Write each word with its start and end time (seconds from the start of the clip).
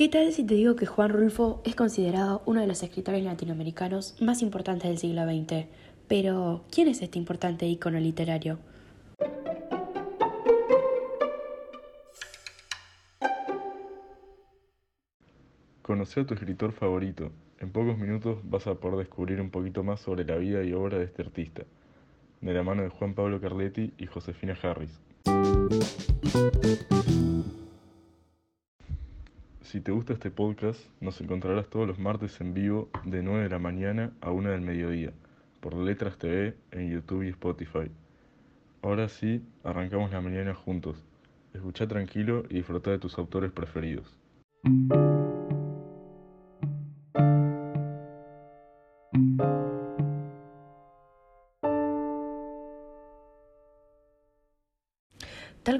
¿Qué 0.00 0.08
tal 0.08 0.32
si 0.32 0.46
te 0.46 0.54
digo 0.54 0.76
que 0.76 0.86
Juan 0.86 1.10
Rulfo 1.10 1.60
es 1.62 1.76
considerado 1.76 2.40
uno 2.46 2.62
de 2.62 2.66
los 2.66 2.82
escritores 2.82 3.22
latinoamericanos 3.22 4.16
más 4.22 4.40
importantes 4.40 4.88
del 4.88 4.96
siglo 4.96 5.26
XX? 5.26 5.66
Pero, 6.08 6.64
¿quién 6.70 6.88
es 6.88 7.02
este 7.02 7.18
importante 7.18 7.66
ícono 7.66 8.00
literario? 8.00 8.58
Conoce 15.82 16.20
a 16.20 16.26
tu 16.26 16.32
escritor 16.32 16.72
favorito. 16.72 17.30
En 17.58 17.70
pocos 17.70 17.98
minutos 17.98 18.38
vas 18.44 18.66
a 18.68 18.76
poder 18.76 19.00
descubrir 19.00 19.38
un 19.38 19.50
poquito 19.50 19.82
más 19.82 20.00
sobre 20.00 20.24
la 20.24 20.36
vida 20.36 20.64
y 20.64 20.72
obra 20.72 20.96
de 20.96 21.04
este 21.04 21.20
artista, 21.20 21.64
de 22.40 22.54
la 22.54 22.62
mano 22.62 22.82
de 22.82 22.88
Juan 22.88 23.12
Pablo 23.12 23.38
Carletti 23.38 23.92
y 23.98 24.06
Josefina 24.06 24.56
Harris. 24.62 24.98
Si 29.70 29.80
te 29.80 29.92
gusta 29.92 30.14
este 30.14 30.32
podcast, 30.32 30.80
nos 31.00 31.20
encontrarás 31.20 31.68
todos 31.68 31.86
los 31.86 31.96
martes 31.96 32.40
en 32.40 32.54
vivo 32.54 32.90
de 33.04 33.22
9 33.22 33.44
de 33.44 33.50
la 33.50 33.60
mañana 33.60 34.10
a 34.20 34.32
1 34.32 34.50
del 34.50 34.62
mediodía, 34.62 35.12
por 35.60 35.76
Letras 35.76 36.18
TV 36.18 36.56
en 36.72 36.90
YouTube 36.90 37.22
y 37.22 37.28
Spotify. 37.28 37.88
Ahora 38.82 39.08
sí, 39.08 39.44
arrancamos 39.62 40.10
la 40.10 40.20
mañana 40.20 40.54
juntos. 40.56 41.04
Escucha 41.54 41.86
tranquilo 41.86 42.42
y 42.48 42.54
disfruta 42.54 42.90
de 42.90 42.98
tus 42.98 43.16
autores 43.16 43.52
preferidos. 43.52 44.18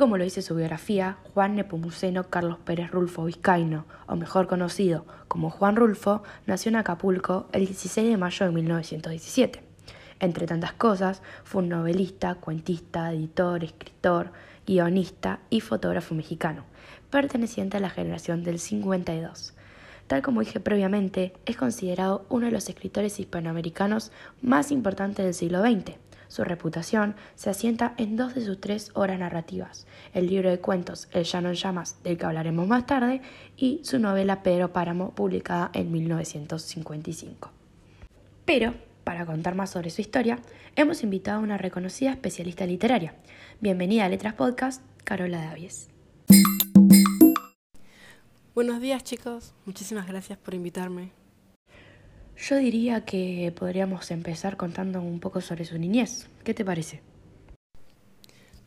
Como 0.00 0.16
lo 0.16 0.24
dice 0.24 0.40
su 0.40 0.54
biografía, 0.54 1.18
Juan 1.34 1.56
Nepomuceno 1.56 2.30
Carlos 2.30 2.56
Pérez 2.64 2.90
Rulfo 2.90 3.26
Vizcaíno, 3.26 3.84
o 4.06 4.16
mejor 4.16 4.46
conocido 4.46 5.04
como 5.28 5.50
Juan 5.50 5.76
Rulfo, 5.76 6.22
nació 6.46 6.70
en 6.70 6.76
Acapulco 6.76 7.50
el 7.52 7.66
16 7.66 8.08
de 8.08 8.16
mayo 8.16 8.46
de 8.46 8.52
1917. 8.52 9.62
Entre 10.18 10.46
tantas 10.46 10.72
cosas, 10.72 11.20
fue 11.44 11.60
un 11.60 11.68
novelista, 11.68 12.36
cuentista, 12.36 13.12
editor, 13.12 13.62
escritor, 13.62 14.32
guionista 14.66 15.40
y 15.50 15.60
fotógrafo 15.60 16.14
mexicano, 16.14 16.64
perteneciente 17.10 17.76
a 17.76 17.80
la 17.80 17.90
generación 17.90 18.42
del 18.42 18.58
52. 18.58 19.52
Tal 20.06 20.22
como 20.22 20.40
dije 20.40 20.60
previamente, 20.60 21.34
es 21.44 21.58
considerado 21.58 22.24
uno 22.30 22.46
de 22.46 22.52
los 22.52 22.70
escritores 22.70 23.20
hispanoamericanos 23.20 24.12
más 24.40 24.72
importantes 24.72 25.26
del 25.26 25.34
siglo 25.34 25.60
XX 25.60 25.98
su 26.30 26.44
reputación 26.44 27.16
se 27.34 27.50
asienta 27.50 27.92
en 27.98 28.16
dos 28.16 28.36
de 28.36 28.44
sus 28.44 28.60
tres 28.60 28.92
obras 28.94 29.18
narrativas, 29.18 29.88
el 30.14 30.28
libro 30.28 30.48
de 30.48 30.60
cuentos 30.60 31.08
El 31.10 31.24
llano 31.24 31.48
en 31.48 31.56
llamas, 31.56 32.00
del 32.04 32.16
que 32.16 32.24
hablaremos 32.24 32.68
más 32.68 32.86
tarde, 32.86 33.20
y 33.56 33.80
su 33.82 33.98
novela 33.98 34.44
Pedro 34.44 34.72
Páramo, 34.72 35.10
publicada 35.10 35.70
en 35.74 35.90
1955. 35.90 37.50
Pero, 38.44 38.74
para 39.02 39.26
contar 39.26 39.56
más 39.56 39.70
sobre 39.70 39.90
su 39.90 40.00
historia, 40.00 40.38
hemos 40.76 41.02
invitado 41.02 41.40
a 41.40 41.42
una 41.42 41.58
reconocida 41.58 42.12
especialista 42.12 42.64
literaria. 42.64 43.14
Bienvenida 43.60 44.04
a 44.04 44.08
Letras 44.08 44.34
Podcast, 44.34 44.82
Carola 45.02 45.44
Davies. 45.44 45.88
Buenos 48.54 48.80
días 48.80 49.02
chicos, 49.02 49.52
muchísimas 49.64 50.06
gracias 50.06 50.38
por 50.38 50.54
invitarme. 50.54 51.19
Yo 52.42 52.56
diría 52.56 53.04
que 53.04 53.52
podríamos 53.54 54.10
empezar 54.10 54.56
contando 54.56 55.02
un 55.02 55.20
poco 55.20 55.42
sobre 55.42 55.66
su 55.66 55.78
niñez. 55.78 56.26
¿Qué 56.42 56.54
te 56.54 56.64
parece? 56.64 57.02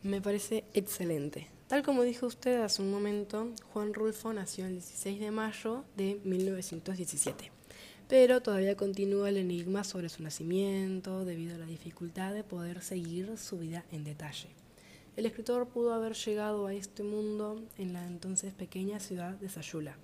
Me 0.04 0.20
parece 0.20 0.64
excelente. 0.74 1.48
Tal 1.66 1.82
como 1.82 2.04
dijo 2.04 2.26
usted 2.26 2.62
hace 2.62 2.82
un 2.82 2.92
momento, 2.92 3.50
Juan 3.72 3.92
Rulfo 3.92 4.32
nació 4.32 4.66
el 4.66 4.74
16 4.74 5.18
de 5.18 5.30
mayo 5.32 5.84
de 5.96 6.20
1917, 6.22 7.50
pero 8.06 8.42
todavía 8.42 8.76
continúa 8.76 9.30
el 9.30 9.38
enigma 9.38 9.82
sobre 9.82 10.08
su 10.08 10.22
nacimiento 10.22 11.24
debido 11.24 11.56
a 11.56 11.58
la 11.58 11.66
dificultad 11.66 12.32
de 12.32 12.44
poder 12.44 12.80
seguir 12.80 13.36
su 13.38 13.58
vida 13.58 13.84
en 13.90 14.04
detalle. 14.04 14.50
El 15.16 15.26
escritor 15.26 15.66
pudo 15.66 15.94
haber 15.94 16.14
llegado 16.14 16.68
a 16.68 16.74
este 16.74 17.02
mundo 17.02 17.60
en 17.76 17.92
la 17.92 18.06
entonces 18.06 18.52
pequeña 18.52 19.00
ciudad 19.00 19.32
de 19.32 19.48
Sayula, 19.48 19.96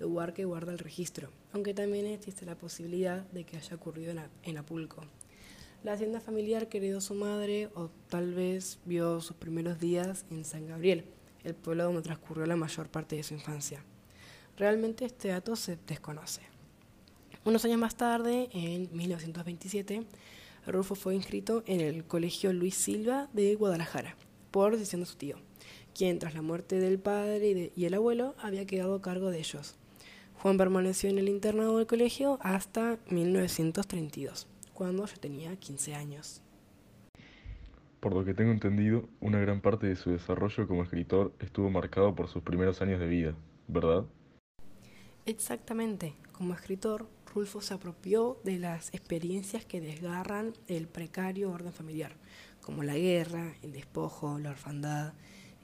lugar 0.00 0.34
que 0.34 0.44
guarda 0.44 0.72
el 0.72 0.78
registro, 0.78 1.30
aunque 1.52 1.74
también 1.74 2.06
existe 2.06 2.44
la 2.44 2.56
posibilidad 2.58 3.22
de 3.30 3.44
que 3.44 3.56
haya 3.56 3.76
ocurrido 3.76 4.14
en 4.42 4.58
Apulco. 4.58 5.02
La 5.84 5.92
hacienda 5.92 6.20
familiar 6.20 6.68
que 6.68 6.78
heredó 6.78 7.00
su 7.00 7.14
madre 7.14 7.70
o 7.74 7.90
tal 8.08 8.34
vez 8.34 8.78
vio 8.84 9.20
sus 9.20 9.36
primeros 9.36 9.78
días 9.78 10.26
en 10.30 10.44
San 10.44 10.66
Gabriel, 10.66 11.04
el 11.44 11.54
pueblo 11.54 11.84
donde 11.84 12.02
transcurrió 12.02 12.44
la 12.46 12.56
mayor 12.56 12.88
parte 12.88 13.16
de 13.16 13.22
su 13.22 13.34
infancia. 13.34 13.84
Realmente 14.56 15.04
este 15.04 15.28
dato 15.28 15.56
se 15.56 15.78
desconoce. 15.86 16.42
Unos 17.44 17.64
años 17.64 17.78
más 17.78 17.96
tarde, 17.96 18.50
en 18.52 18.94
1927, 18.94 20.02
Rufo 20.66 20.94
fue 20.94 21.14
inscrito 21.14 21.62
en 21.66 21.80
el 21.80 22.04
Colegio 22.04 22.52
Luis 22.52 22.74
Silva 22.74 23.30
de 23.32 23.54
Guadalajara, 23.54 24.16
por 24.50 24.76
decisión 24.76 25.00
de 25.00 25.06
su 25.06 25.16
tío, 25.16 25.36
quien 25.94 26.18
tras 26.18 26.34
la 26.34 26.42
muerte 26.42 26.78
del 26.78 26.98
padre 26.98 27.72
y, 27.74 27.84
el 27.86 27.94
abuelo 27.94 28.34
había 28.38 28.66
quedado 28.66 28.94
a 28.94 29.00
cargo 29.00 29.30
de 29.30 29.38
ellos. 29.38 29.76
Juan 30.42 30.56
permaneció 30.56 31.10
en 31.10 31.18
el 31.18 31.28
internado 31.28 31.76
del 31.76 31.86
colegio 31.86 32.38
hasta 32.40 32.96
1932, 33.10 34.46
cuando 34.72 35.04
ya 35.04 35.16
tenía 35.16 35.54
15 35.54 35.94
años. 35.94 36.40
Por 38.00 38.14
lo 38.14 38.24
que 38.24 38.32
tengo 38.32 38.50
entendido, 38.50 39.06
una 39.20 39.38
gran 39.38 39.60
parte 39.60 39.86
de 39.86 39.96
su 39.96 40.12
desarrollo 40.12 40.66
como 40.66 40.82
escritor 40.82 41.34
estuvo 41.40 41.68
marcado 41.68 42.14
por 42.14 42.28
sus 42.28 42.42
primeros 42.42 42.80
años 42.80 43.00
de 43.00 43.06
vida, 43.06 43.34
¿verdad? 43.68 44.06
Exactamente. 45.26 46.14
Como 46.32 46.54
escritor, 46.54 47.06
Rulfo 47.34 47.60
se 47.60 47.74
apropió 47.74 48.38
de 48.42 48.58
las 48.58 48.94
experiencias 48.94 49.66
que 49.66 49.82
desgarran 49.82 50.54
el 50.68 50.88
precario 50.88 51.50
orden 51.50 51.74
familiar, 51.74 52.12
como 52.62 52.82
la 52.82 52.96
guerra, 52.96 53.52
el 53.60 53.72
despojo, 53.72 54.38
la 54.38 54.52
orfandad, 54.52 55.12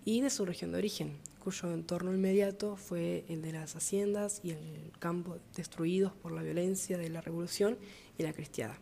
y 0.07 0.21
de 0.21 0.31
su 0.31 0.47
región 0.47 0.71
de 0.71 0.79
origen, 0.79 1.19
cuyo 1.41 1.73
entorno 1.73 2.15
inmediato 2.15 2.77
fue 2.77 3.25
el 3.29 3.43
de 3.43 3.53
las 3.53 3.75
haciendas 3.75 4.41
y 4.45 4.53
el 4.53 4.93
campo 5.01 5.37
destruidos 5.57 6.13
por 6.13 6.31
la 6.31 6.45
violencia 6.45 6.97
de 6.97 7.11
la 7.11 7.21
revolución 7.21 7.77
y 8.17 8.23
la 8.23 8.33
cristiada. 8.33 8.79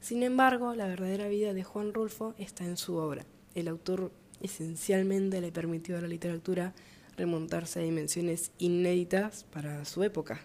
Sin 0.00 0.24
embargo, 0.24 0.74
la 0.74 0.88
verdadera 0.88 1.28
vida 1.28 1.54
de 1.54 1.62
Juan 1.62 1.94
Rulfo 1.94 2.34
está 2.38 2.64
en 2.64 2.76
su 2.76 2.96
obra. 2.96 3.24
El 3.54 3.68
autor 3.68 4.10
esencialmente 4.42 5.40
le 5.40 5.52
permitió 5.52 5.96
a 5.96 6.00
la 6.00 6.08
literatura 6.08 6.74
remontarse 7.16 7.78
a 7.78 7.84
dimensiones 7.84 8.50
inéditas 8.58 9.44
para 9.44 9.84
su 9.84 10.02
época. 10.02 10.40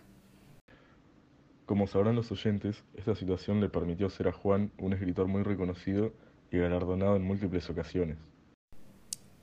Como 1.66 1.88
sabrán 1.88 2.16
los 2.16 2.32
oyentes, 2.32 2.84
esta 2.94 3.16
situación 3.16 3.62
le 3.62 3.70
permitió 3.70 4.12
ser 4.12 4.28
a 4.28 4.32
Juan 4.32 4.72
un 4.78 4.94
escritor 4.94 5.28
muy 5.28 5.42
reconocido 5.42 6.14
y 6.52 6.60
galardonado 6.60 7.16
en 7.16 7.24
múltiples 7.24 7.68
ocasiones. 7.72 8.18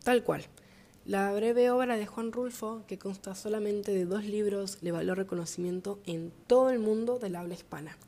Tal 0.05 0.25
cual. 0.25 0.45
La 1.05 1.33
breve 1.33 1.71
obra 1.71 1.99
de 1.99 2.07
Juan 2.07 2.33
Rulfo, 2.33 2.85
que 2.87 2.99
consta 2.99 3.35
solamente 3.35 3.93
de 3.93 4.07
dos 4.07 4.25
libros, 4.25 4.79
le 4.81 4.93
valió 4.93 5.15
reconocimiento 5.15 5.99
en 6.07 6.33
todo 6.47 6.71
el 6.71 6.79
mundo 6.79 7.19
del 7.19 7.37
habla 7.37 7.55
hispana, 7.55 7.99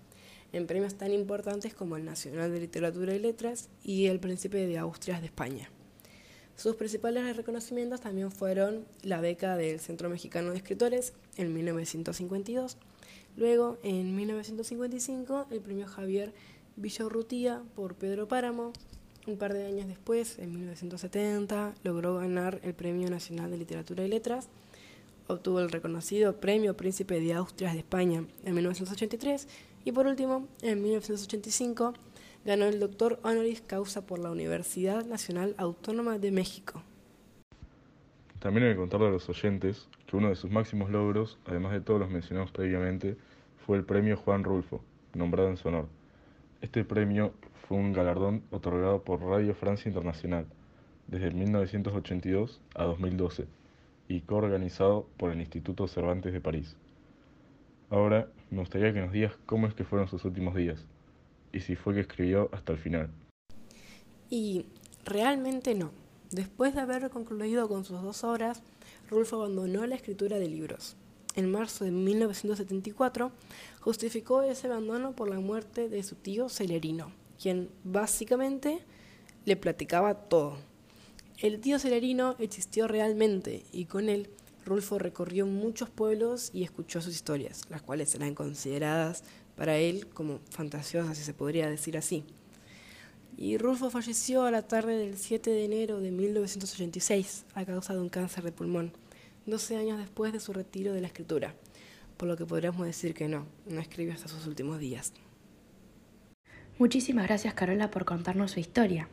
en 0.53 0.67
premios 0.67 0.95
tan 0.95 1.13
importantes 1.13 1.75
como 1.75 1.97
el 1.97 2.05
Nacional 2.05 2.51
de 2.51 2.61
Literatura 2.61 3.15
y 3.15 3.19
Letras 3.19 3.69
y 3.83 4.07
el 4.07 4.21
Príncipe 4.21 4.67
de 4.67 4.79
Austria 4.79 5.21
de 5.21 5.27
España. 5.27 5.69
Sus 6.57 6.77
principales 6.77 7.37
reconocimientos 7.37 8.01
también 8.01 8.31
fueron 8.31 8.87
la 9.03 9.21
beca 9.21 9.57
del 9.57 9.81
Centro 9.81 10.09
Mexicano 10.09 10.51
de 10.51 10.59
Escritores 10.59 11.13
en 11.37 11.53
1952, 11.53 12.79
luego 13.37 13.79
en 13.83 14.15
1955 14.17 15.47
el 15.51 15.61
premio 15.61 15.87
Javier 15.87 16.33
Villaurrutia 16.77 17.63
por 17.75 17.97
Pedro 17.97 18.29
Páramo, 18.29 18.73
un 19.27 19.37
par 19.37 19.53
de 19.53 19.67
años 19.67 19.87
después, 19.87 20.39
en 20.39 20.53
1970, 20.53 21.75
logró 21.85 22.17
ganar 22.17 22.61
el 22.63 22.75
Premio 22.75 23.09
Nacional 23.09 23.51
de 23.51 23.59
Literatura 23.59 24.05
y 24.05 24.09
Letras, 24.09 24.49
obtuvo 25.29 25.61
el 25.61 25.71
reconocido 25.71 26.37
Premio 26.37 26.77
Príncipe 26.77 27.21
de 27.21 27.35
Austria 27.35 27.73
de 27.73 27.79
España 27.79 28.25
en 28.45 28.55
1983 28.55 29.49
y 29.85 29.93
por 29.93 30.07
último, 30.07 30.47
en 30.63 30.83
1985, 30.83 31.95
ganó 32.45 32.65
el 32.65 32.81
doctor 32.81 33.21
honoris 33.23 33.61
causa 33.61 34.05
por 34.05 34.19
la 34.19 34.31
Universidad 34.31 35.05
Nacional 35.05 35.55
Autónoma 35.59 36.19
de 36.19 36.33
México. 36.33 36.83
También 38.41 38.67
hay 38.67 38.73
que 38.73 38.79
contarle 38.79 39.07
a 39.07 39.11
los 39.11 39.29
oyentes 39.29 39.89
que 40.07 40.17
uno 40.17 40.29
de 40.29 40.35
sus 40.35 40.51
máximos 40.51 40.91
logros, 40.91 41.39
además 41.47 41.73
de 41.73 41.81
todos 41.81 42.01
los 42.01 42.11
mencionados 42.11 42.51
previamente, 42.51 43.17
fue 43.65 43.77
el 43.77 43.85
Premio 43.85 44.17
Juan 44.17 44.43
Rulfo, 44.43 44.83
nombrado 45.15 45.49
en 45.49 45.57
su 45.57 45.69
honor. 45.69 45.87
Este 46.61 46.85
premio 46.85 47.33
fue 47.67 47.77
un 47.77 47.93
galardón 47.93 48.43
otorgado 48.51 49.03
por 49.03 49.23
Radio 49.23 49.55
Francia 49.55 49.89
Internacional 49.89 50.47
desde 51.07 51.31
1982 51.31 52.61
a 52.75 52.85
2012 52.85 53.47
y 54.09 54.21
coorganizado 54.21 55.07
por 55.17 55.31
el 55.31 55.41
Instituto 55.41 55.89
Cervantes 55.89 56.33
de 56.33 56.41
París. 56.41 56.77
Ahora 57.91 58.29
me 58.51 58.61
gustaría 58.61 58.93
que 58.93 59.01
nos 59.01 59.13
digas 59.13 59.33
cómo 59.47 59.67
es 59.67 59.75
que 59.75 59.85
fueron 59.85 60.09
sus 60.09 60.25
últimos 60.25 60.55
días 60.55 60.85
y 61.53 61.61
si 61.61 61.77
fue 61.77 61.95
que 61.95 62.01
escribió 62.01 62.49
hasta 62.53 62.73
el 62.73 62.79
final. 62.79 63.11
Y 64.31 64.67
realmente 65.05 65.75
no. 65.75 65.91
Después 66.31 66.75
de 66.75 66.81
haber 66.81 67.11
concluido 67.11 67.69
con 67.69 67.85
sus 67.85 68.01
dos 68.01 68.25
obras, 68.25 68.63
Rulfo 69.11 69.37
abandonó 69.37 69.87
la 69.87 69.95
escritura 69.95 70.39
de 70.39 70.49
libros. 70.49 70.97
en 71.35 71.51
marzo 71.51 71.85
de 71.85 71.91
1974, 71.91 73.33
justificó 73.81 74.43
ese 74.43 74.67
abandono 74.67 75.13
por 75.13 75.31
la 75.31 75.41
muerte 75.41 75.89
de 75.89 76.03
su 76.03 76.15
tío 76.15 76.51
Celerino, 76.51 77.11
quien 77.43 77.71
básicamente 77.83 78.79
le 79.45 79.57
platicaba 79.57 80.15
todo. 80.15 80.57
El 81.39 81.59
tío 81.61 81.81
Celerino 81.81 82.37
existió 82.39 82.87
realmente 82.87 83.65
y 83.73 83.87
con 83.87 84.09
él 84.09 84.31
Rulfo 84.65 85.01
recorrió 85.01 85.45
muchos 85.45 85.91
pueblos 85.91 86.51
y 86.55 86.63
escuchó 86.63 87.01
sus 87.01 87.17
historias, 87.17 87.63
las 87.69 87.83
cuales 87.83 88.15
eran 88.15 88.37
consideradas 88.37 89.25
para 89.57 89.77
él 89.77 90.07
como 90.07 90.39
fantasiosas, 90.51 91.19
si 91.19 91.25
se 91.25 91.35
podría 91.35 91.69
decir 91.69 91.99
así. 91.99 92.25
Y 93.37 93.59
Rulfo 93.59 93.91
falleció 93.91 94.45
a 94.45 94.53
la 94.53 94.63
tarde 94.63 94.97
del 94.97 95.19
7 95.19 95.51
de 95.51 95.65
enero 95.65 96.01
de 96.01 96.13
1986 96.13 97.47
a 97.55 97.65
causa 97.65 97.93
de 97.93 98.01
un 98.01 98.09
cáncer 98.09 98.45
de 98.45 98.53
pulmón, 98.53 98.93
12 99.47 99.77
años 99.79 99.99
después 99.99 100.33
de 100.33 100.39
su 100.39 100.53
retiro 100.53 100.93
de 100.93 101.01
la 101.01 101.09
escritura, 101.09 101.57
por 102.17 102.29
lo 102.29 102.37
que 102.37 102.47
podríamos 102.47 102.87
decir 102.87 103.15
que 103.15 103.27
no, 103.27 103.47
no 103.67 103.81
escribió 103.81 104.13
hasta 104.13 104.29
sus 104.29 104.47
últimos 104.47 104.79
días. 104.79 105.13
Muchísimas 106.79 107.27
gracias 107.27 107.55
Carola 107.55 107.91
por 107.91 108.05
contarnos 108.05 108.53
su 108.53 108.61
historia. 108.61 109.09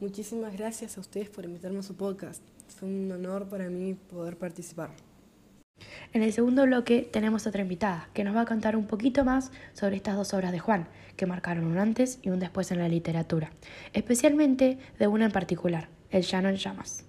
Muchísimas 0.00 0.56
gracias 0.56 0.98
a 0.98 1.00
ustedes 1.00 1.30
por 1.30 1.44
invitarme 1.44 1.78
a 1.78 1.82
su 1.82 1.96
podcast. 1.96 2.42
Fue 2.68 2.88
un 2.88 3.10
honor 3.10 3.48
para 3.48 3.68
mí 3.70 3.94
poder 3.94 4.36
participar. 4.36 4.90
En 6.12 6.22
el 6.22 6.32
segundo 6.32 6.64
bloque 6.64 7.08
tenemos 7.10 7.46
otra 7.46 7.62
invitada 7.62 8.08
que 8.14 8.24
nos 8.24 8.34
va 8.34 8.42
a 8.42 8.46
contar 8.46 8.76
un 8.76 8.86
poquito 8.86 9.24
más 9.24 9.52
sobre 9.72 9.96
estas 9.96 10.16
dos 10.16 10.32
obras 10.34 10.52
de 10.52 10.58
Juan, 10.58 10.88
que 11.16 11.26
marcaron 11.26 11.64
un 11.64 11.78
antes 11.78 12.18
y 12.22 12.30
un 12.30 12.38
después 12.38 12.70
en 12.70 12.78
la 12.78 12.88
literatura, 12.88 13.50
especialmente 13.92 14.78
de 14.98 15.06
una 15.06 15.26
en 15.26 15.32
particular, 15.32 15.88
El 16.10 16.22
llano 16.22 16.48
en 16.48 16.56
llamas. 16.56 17.04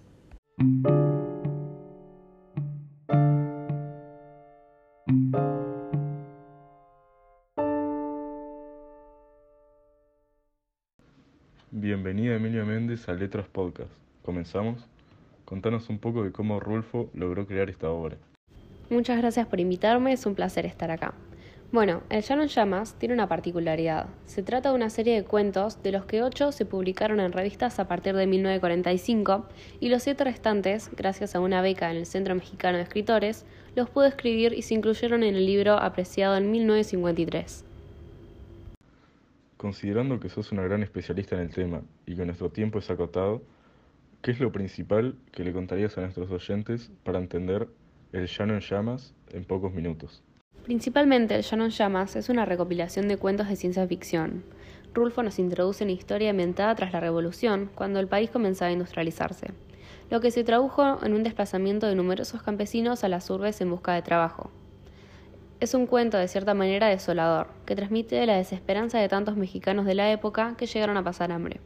Bienvenida 11.71 12.35
Emilia 12.35 12.63
Méndez 12.63 13.09
a 13.09 13.13
Letras 13.13 13.45
Podcast. 13.49 13.91
¿Comenzamos? 14.23 14.87
Contanos 15.43 15.89
un 15.89 15.99
poco 15.99 16.23
de 16.23 16.31
cómo 16.31 16.61
Rulfo 16.61 17.09
logró 17.13 17.45
crear 17.45 17.69
esta 17.69 17.89
obra. 17.89 18.15
Muchas 18.89 19.17
gracias 19.17 19.47
por 19.47 19.59
invitarme, 19.59 20.13
es 20.13 20.25
un 20.25 20.33
placer 20.33 20.65
estar 20.65 20.91
acá. 20.91 21.13
Bueno, 21.73 22.03
El 22.09 22.21
Llano 22.21 22.43
en 22.43 22.47
Llamas 22.47 22.95
tiene 22.97 23.13
una 23.13 23.27
particularidad. 23.27 24.07
Se 24.25 24.43
trata 24.43 24.69
de 24.69 24.75
una 24.75 24.89
serie 24.89 25.15
de 25.15 25.25
cuentos, 25.25 25.83
de 25.83 25.91
los 25.91 26.05
que 26.05 26.23
ocho 26.23 26.53
se 26.53 26.65
publicaron 26.65 27.19
en 27.19 27.33
revistas 27.33 27.79
a 27.79 27.87
partir 27.89 28.15
de 28.15 28.27
1945 28.27 29.45
y 29.81 29.89
los 29.89 30.03
siete 30.03 30.23
restantes, 30.23 30.89
gracias 30.95 31.35
a 31.35 31.41
una 31.41 31.61
beca 31.61 31.91
en 31.91 31.97
el 31.97 32.05
Centro 32.05 32.33
Mexicano 32.33 32.77
de 32.77 32.83
Escritores, 32.83 33.45
los 33.75 33.89
pude 33.89 34.07
escribir 34.07 34.53
y 34.53 34.61
se 34.61 34.73
incluyeron 34.73 35.21
en 35.21 35.35
el 35.35 35.45
libro 35.45 35.73
apreciado 35.73 36.37
en 36.37 36.49
1953. 36.49 37.66
Considerando 39.57 40.19
que 40.19 40.29
sos 40.29 40.51
una 40.51 40.63
gran 40.63 40.83
especialista 40.83 41.35
en 41.35 41.41
el 41.41 41.49
tema 41.49 41.81
y 42.05 42.15
que 42.15 42.25
nuestro 42.25 42.49
tiempo 42.49 42.79
es 42.79 42.89
acotado, 42.89 43.41
¿qué 44.21 44.31
es 44.31 44.39
lo 44.39 44.51
principal 44.51 45.15
que 45.31 45.43
le 45.43 45.51
contarías 45.51 45.97
a 45.97 46.01
nuestros 46.01 46.29
oyentes 46.31 46.91
para 47.03 47.19
entender 47.19 47.67
el 48.13 48.27
Llano 48.27 48.53
en 48.53 48.61
Llamas 48.61 49.13
en 49.31 49.43
pocos 49.43 49.73
minutos. 49.73 50.23
Principalmente 50.63 51.35
El 51.35 51.43
Llano 51.43 51.65
en 51.65 51.71
Llamas 51.71 52.15
es 52.15 52.29
una 52.29 52.45
recopilación 52.45 53.07
de 53.07 53.17
cuentos 53.17 53.47
de 53.47 53.55
ciencia 53.55 53.87
ficción. 53.87 54.43
Rulfo 54.93 55.23
nos 55.23 55.39
introduce 55.39 55.83
en 55.83 55.89
historia 55.89 56.31
ambientada 56.31 56.75
tras 56.75 56.93
la 56.93 56.99
Revolución, 56.99 57.69
cuando 57.75 57.99
el 57.99 58.07
país 58.07 58.29
comenzaba 58.29 58.69
a 58.69 58.73
industrializarse, 58.73 59.51
lo 60.09 60.21
que 60.21 60.31
se 60.31 60.43
tradujo 60.43 61.03
en 61.03 61.13
un 61.13 61.23
desplazamiento 61.23 61.87
de 61.87 61.95
numerosos 61.95 62.41
campesinos 62.41 63.03
a 63.03 63.09
las 63.09 63.29
urbes 63.29 63.61
en 63.61 63.69
busca 63.69 63.93
de 63.93 64.01
trabajo. 64.01 64.49
Es 65.59 65.73
un 65.73 65.87
cuento 65.87 66.17
de 66.17 66.27
cierta 66.27 66.53
manera 66.53 66.85
desolador, 66.87 67.47
que 67.65 67.75
transmite 67.75 68.23
la 68.27 68.35
desesperanza 68.35 68.99
de 68.99 69.09
tantos 69.09 69.37
mexicanos 69.37 69.87
de 69.87 69.95
la 69.95 70.11
época 70.11 70.53
que 70.55 70.67
llegaron 70.67 70.97
a 70.97 71.03
pasar 71.03 71.31
hambre. 71.31 71.61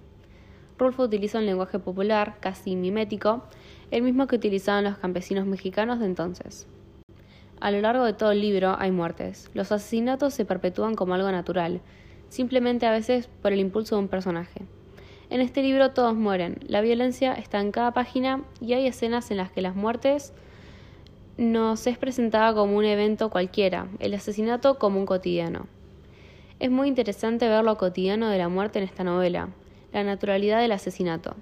Rulfo 0.77 1.03
utiliza 1.03 1.39
un 1.39 1.45
lenguaje 1.45 1.77
popular, 1.77 2.37
casi 2.39 2.77
mimético, 2.77 3.43
el 3.91 4.03
mismo 4.03 4.27
que 4.27 4.37
utilizaban 4.37 4.85
los 4.85 4.97
campesinos 4.97 5.45
mexicanos 5.45 5.99
de 5.99 6.05
entonces. 6.05 6.67
A 7.59 7.69
lo 7.69 7.81
largo 7.81 8.05
de 8.05 8.13
todo 8.13 8.31
el 8.31 8.39
libro 8.39 8.77
hay 8.79 8.91
muertes. 8.91 9.51
Los 9.53 9.73
asesinatos 9.73 10.33
se 10.33 10.45
perpetúan 10.45 10.95
como 10.95 11.13
algo 11.13 11.29
natural, 11.29 11.81
simplemente 12.29 12.85
a 12.85 12.91
veces 12.91 13.27
por 13.41 13.51
el 13.51 13.59
impulso 13.59 13.95
de 13.97 14.03
un 14.03 14.07
personaje. 14.07 14.61
En 15.29 15.41
este 15.41 15.61
libro 15.61 15.91
todos 15.91 16.15
mueren, 16.15 16.59
la 16.65 16.79
violencia 16.79 17.33
está 17.33 17.59
en 17.59 17.73
cada 17.73 17.91
página 17.91 18.41
y 18.61 18.71
hay 18.71 18.87
escenas 18.87 19.31
en 19.31 19.37
las 19.37 19.51
que 19.51 19.61
las 19.61 19.75
muertes 19.75 20.33
nos 21.37 21.87
es 21.87 21.97
presentada 21.97 22.53
como 22.53 22.77
un 22.77 22.85
evento 22.85 23.29
cualquiera, 23.29 23.87
el 23.99 24.13
asesinato 24.13 24.77
como 24.77 24.99
un 24.99 25.05
cotidiano. 25.05 25.67
Es 26.59 26.69
muy 26.69 26.87
interesante 26.87 27.47
ver 27.47 27.63
lo 27.63 27.77
cotidiano 27.77 28.29
de 28.29 28.37
la 28.37 28.49
muerte 28.49 28.79
en 28.79 28.85
esta 28.85 29.03
novela, 29.03 29.49
la 29.93 30.03
naturalidad 30.03 30.61
del 30.61 30.73
asesinato. 30.73 31.35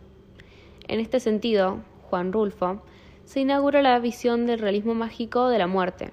En 0.87 0.99
este 0.99 1.19
sentido, 1.19 1.79
Juan 2.09 2.31
Rulfo, 2.31 2.81
se 3.25 3.41
inaugura 3.41 3.81
la 3.81 3.99
visión 3.99 4.45
del 4.45 4.59
realismo 4.59 4.95
mágico 4.95 5.49
de 5.49 5.59
la 5.59 5.67
muerte. 5.67 6.11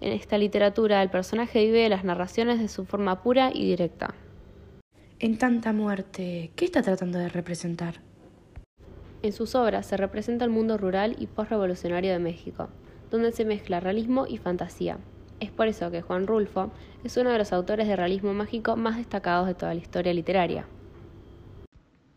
En 0.00 0.12
esta 0.12 0.36
literatura 0.36 1.02
el 1.02 1.10
personaje 1.10 1.64
vive 1.64 1.88
las 1.88 2.04
narraciones 2.04 2.58
de 2.58 2.68
su 2.68 2.84
forma 2.84 3.22
pura 3.22 3.50
y 3.52 3.64
directa. 3.64 4.14
En 5.18 5.38
tanta 5.38 5.72
muerte, 5.72 6.50
¿qué 6.56 6.64
está 6.64 6.82
tratando 6.82 7.18
de 7.18 7.28
representar? 7.28 8.00
En 9.22 9.32
sus 9.32 9.54
obras 9.54 9.86
se 9.86 9.96
representa 9.96 10.44
el 10.44 10.50
mundo 10.50 10.76
rural 10.76 11.16
y 11.18 11.26
postrevolucionario 11.26 12.12
de 12.12 12.18
México, 12.18 12.68
donde 13.10 13.32
se 13.32 13.44
mezcla 13.44 13.80
realismo 13.80 14.26
y 14.26 14.38
fantasía. 14.38 14.98
Es 15.40 15.50
por 15.50 15.68
eso 15.68 15.90
que 15.90 16.02
Juan 16.02 16.26
Rulfo 16.26 16.70
es 17.04 17.16
uno 17.16 17.30
de 17.30 17.38
los 17.38 17.52
autores 17.52 17.86
de 17.86 17.96
realismo 17.96 18.32
mágico 18.32 18.76
más 18.76 18.96
destacados 18.96 19.46
de 19.46 19.54
toda 19.54 19.74
la 19.74 19.80
historia 19.80 20.14
literaria. 20.14 20.66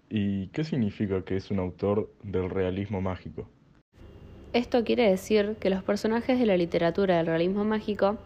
¿Y 0.10 0.48
qué 0.48 0.64
significa 0.64 1.24
que 1.24 1.36
es 1.36 1.52
un 1.52 1.60
autor 1.60 2.12
del 2.24 2.50
realismo 2.50 3.02
mágico? 3.02 3.48
Esto 4.54 4.84
quiere 4.84 5.08
decir 5.08 5.58
que 5.60 5.70
los 5.70 5.84
personajes 5.84 6.40
de 6.40 6.48
la 6.48 6.58
literatura 6.58 7.18
del 7.18 7.28
realismo 7.28 7.66
mágico 7.66 8.18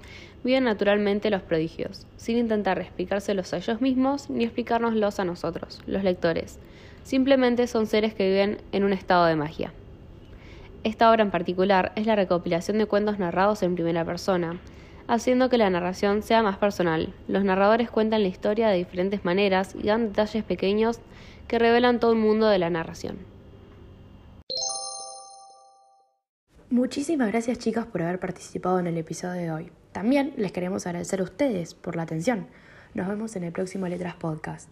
viven 0.45 0.63
naturalmente 0.63 1.29
los 1.29 1.41
prodigios, 1.41 2.07
sin 2.15 2.37
intentar 2.37 2.79
explicárselos 2.79 3.53
a 3.53 3.57
ellos 3.57 3.81
mismos 3.81 4.29
ni 4.29 4.45
explicárnoslos 4.45 5.19
a 5.19 5.25
nosotros, 5.25 5.81
los 5.85 6.03
lectores. 6.03 6.59
Simplemente 7.03 7.67
son 7.67 7.87
seres 7.87 8.13
que 8.13 8.29
viven 8.29 8.59
en 8.71 8.85
un 8.85 8.93
estado 8.93 9.25
de 9.25 9.35
magia. 9.35 9.73
Esta 10.83 11.09
obra 11.09 11.23
en 11.23 11.31
particular 11.31 11.93
es 11.95 12.05
la 12.05 12.17
recopilación 12.17 12.77
de 12.77 12.87
cuentos 12.87 13.17
narrados 13.17 13.63
en 13.63 13.75
primera 13.75 14.03
persona, 14.03 14.59
haciendo 15.07 15.49
que 15.49 15.57
la 15.57 15.69
narración 15.69 16.23
sea 16.23 16.43
más 16.43 16.57
personal. 16.57 17.13
Los 17.29 17.45
narradores 17.45 17.89
cuentan 17.89 18.23
la 18.23 18.27
historia 18.27 18.67
de 18.67 18.77
diferentes 18.77 19.23
maneras 19.23 19.75
y 19.75 19.87
dan 19.87 20.09
detalles 20.09 20.43
pequeños 20.43 20.99
que 21.47 21.57
revelan 21.57 22.01
todo 22.01 22.11
el 22.11 22.19
mundo 22.19 22.47
de 22.47 22.59
la 22.59 22.69
narración. 22.69 23.17
Muchísimas 26.69 27.29
gracias 27.29 27.59
chicas 27.59 27.85
por 27.85 28.01
haber 28.01 28.19
participado 28.19 28.79
en 28.79 28.87
el 28.87 28.97
episodio 28.97 29.41
de 29.41 29.51
hoy. 29.51 29.71
También 29.93 30.33
les 30.35 30.51
queremos 30.51 30.85
agradecer 30.85 31.21
a 31.21 31.23
ustedes 31.23 31.75
por 31.75 31.95
la 31.95 32.03
atención. 32.03 32.47
Nos 32.93 33.07
vemos 33.07 33.35
en 33.37 33.45
el 33.45 33.53
próximo 33.53 33.87
Letras 33.87 34.15
Podcast. 34.15 34.69